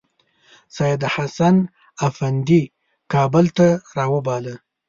سیدحسن 0.75 1.55
افندي 2.07 2.61
کابل 3.13 3.45
ته 3.57 3.67
راوباله. 3.97 4.55